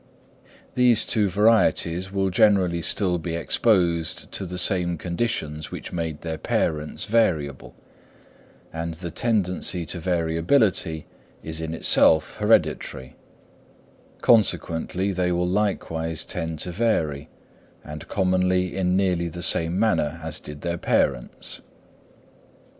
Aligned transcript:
These 0.73 1.05
two 1.05 1.29
varieties 1.29 2.11
will 2.11 2.31
generally 2.31 2.81
still 2.81 3.19
be 3.19 3.35
exposed 3.35 4.31
to 4.31 4.47
the 4.47 4.57
same 4.57 4.97
conditions 4.97 5.69
which 5.69 5.93
made 5.93 6.21
their 6.21 6.39
parents 6.39 7.05
variable, 7.05 7.75
and 8.73 8.95
the 8.95 9.11
tendency 9.11 9.85
to 9.85 9.99
variability 9.99 11.05
is 11.43 11.61
in 11.61 11.75
itself 11.75 12.37
hereditary; 12.37 13.15
consequently 14.23 15.11
they 15.11 15.31
will 15.31 15.47
likewise 15.47 16.25
tend 16.25 16.57
to 16.61 16.71
vary, 16.71 17.29
and 17.83 18.07
commonly 18.07 18.75
in 18.75 18.97
nearly 18.97 19.27
the 19.29 19.43
same 19.43 19.77
manner 19.77 20.19
as 20.23 20.39
did 20.39 20.61
their 20.61 20.79
parents. 20.79 21.61